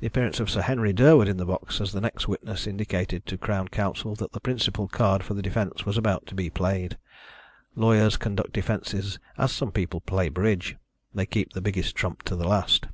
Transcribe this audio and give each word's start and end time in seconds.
The 0.00 0.06
appearance 0.08 0.40
of 0.40 0.50
Sir 0.50 0.62
Henry 0.62 0.92
Durwood 0.92 1.28
in 1.28 1.36
the 1.36 1.46
box 1.46 1.80
as 1.80 1.92
the 1.92 2.00
next 2.00 2.26
witness 2.26 2.66
indicated 2.66 3.24
to 3.26 3.38
Crown 3.38 3.68
Counsel 3.68 4.16
that 4.16 4.32
the 4.32 4.40
principal 4.40 4.88
card 4.88 5.22
for 5.22 5.34
the 5.34 5.42
defence 5.42 5.86
was 5.86 5.96
about 5.96 6.26
to 6.26 6.34
be 6.34 6.50
played. 6.50 6.98
Lawyers 7.76 8.16
conduct 8.16 8.52
defences 8.52 9.20
as 9.36 9.52
some 9.52 9.70
people 9.70 10.00
play 10.00 10.28
bridge 10.28 10.76
they 11.14 11.24
keep 11.24 11.52
the 11.52 11.60
biggest 11.62 11.94
trump 11.94 12.24
to 12.24 12.34
the 12.34 12.48
last. 12.48 12.86